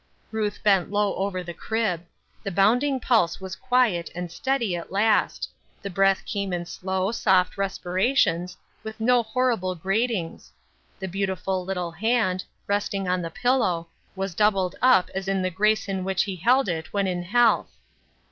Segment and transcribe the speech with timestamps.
[0.31, 2.01] Ruth bent low over the crib.
[2.41, 5.47] The bounding pulse was quiet and steady at last;
[5.83, 10.51] the breath came in slow, soft respirations, with no horrible gratings;
[10.99, 15.87] the beautiful little hand, resting on the pillow, was doubled up as in the grace
[15.87, 17.71] in which he held it when in health.